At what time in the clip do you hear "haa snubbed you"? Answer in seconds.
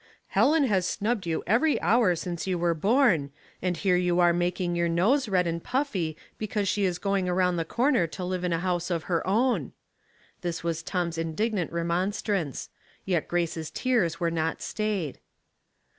0.65-1.43